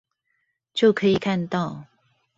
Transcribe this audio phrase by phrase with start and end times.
[0.73, 1.85] 就可以看到